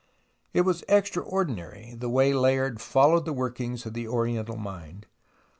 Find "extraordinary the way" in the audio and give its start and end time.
0.89-2.33